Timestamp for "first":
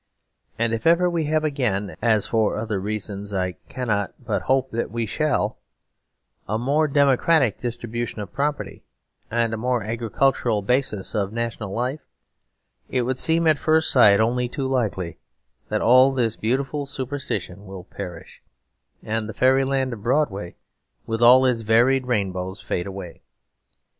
13.59-13.91